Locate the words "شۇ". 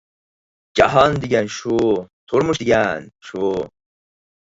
1.55-1.77, 3.29-3.53